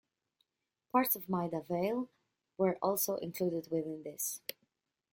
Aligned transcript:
Parts 0.91 1.15
of 1.15 1.29
Maida 1.29 1.61
Vale 1.61 2.09
were 2.57 2.79
also 2.81 3.17
included 3.17 3.67
within 3.69 4.01
this. 4.01 4.41